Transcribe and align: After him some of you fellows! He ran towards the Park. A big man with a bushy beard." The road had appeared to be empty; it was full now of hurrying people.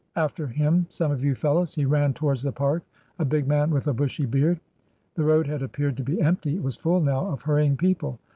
After 0.15 0.47
him 0.47 0.87
some 0.89 1.11
of 1.11 1.23
you 1.23 1.35
fellows! 1.35 1.75
He 1.75 1.85
ran 1.85 2.15
towards 2.15 2.41
the 2.41 2.51
Park. 2.51 2.81
A 3.19 3.23
big 3.23 3.47
man 3.47 3.69
with 3.69 3.85
a 3.85 3.93
bushy 3.93 4.25
beard." 4.25 4.59
The 5.13 5.23
road 5.25 5.45
had 5.45 5.61
appeared 5.61 5.95
to 5.97 6.03
be 6.03 6.19
empty; 6.19 6.55
it 6.55 6.63
was 6.63 6.75
full 6.75 7.01
now 7.01 7.27
of 7.27 7.43
hurrying 7.43 7.77
people. 7.77 8.17